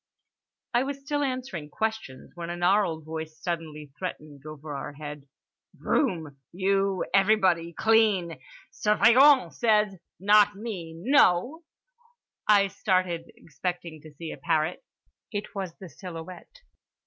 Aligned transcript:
I 0.73 0.81
was 0.81 1.01
still 1.01 1.21
answering 1.21 1.69
questions, 1.69 2.31
when 2.33 2.49
a 2.49 2.57
gnarled 2.57 3.05
voice 3.05 3.37
suddenly 3.39 3.91
threatened, 3.99 4.43
over 4.47 4.75
our 4.75 4.93
head: 4.93 5.27
"Broom? 5.75 6.39
You. 6.51 7.05
Everybody. 7.13 7.73
Clean. 7.77 8.39
Surveillant 8.73 9.53
says. 9.53 9.93
Not 10.19 10.55
me, 10.55 10.95
no?"—I 10.97 12.69
started, 12.69 13.31
expecting 13.35 14.01
to 14.01 14.11
see 14.15 14.31
a 14.31 14.37
parrot. 14.37 14.83
It 15.31 15.53
was 15.53 15.75
the 15.77 15.87
silhouette. 15.87 16.61